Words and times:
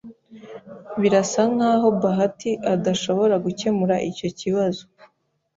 Birasa 1.01 1.41
nkaho 1.53 1.87
Bahati 2.03 2.51
adashobora 2.73 3.35
gukemura 3.45 3.95
icyo 4.09 4.29
kibazo. 4.39 4.83